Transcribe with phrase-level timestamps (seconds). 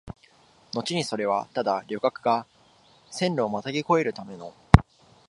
[0.73, 2.47] のちにそれはただ旅客が
[3.11, 4.51] 線路をまたぎ越えるための、